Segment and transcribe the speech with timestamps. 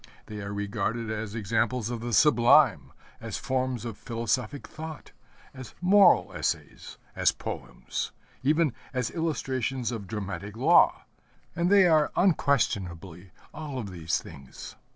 [0.25, 5.11] They are regarded as examples of the sublime, as forms of philosophic thought,
[5.53, 8.11] as moral essays, as poems,
[8.41, 11.03] even as illustrations of dramatic law,
[11.55, 14.75] and they are unquestionably all of these things.